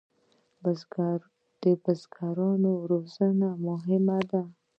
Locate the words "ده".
4.31-4.43